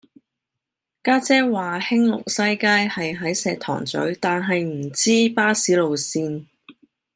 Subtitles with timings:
[1.03, 6.47] 家姐話興隆西街係喺石塘咀但係唔知巴士路線